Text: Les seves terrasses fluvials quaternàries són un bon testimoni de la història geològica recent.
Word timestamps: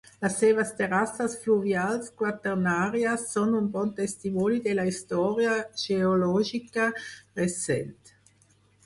Les 0.25 0.35
seves 0.43 0.69
terrasses 0.77 1.33
fluvials 1.41 2.07
quaternàries 2.21 3.25
són 3.33 3.53
un 3.59 3.67
bon 3.75 3.91
testimoni 3.99 4.63
de 4.69 4.73
la 4.79 4.87
història 4.93 5.53
geològica 5.83 6.89
recent. 7.03 7.95